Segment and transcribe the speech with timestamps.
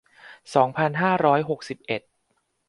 [0.55, 2.01] สองพันห้าร้อยหกสิบเอ็ด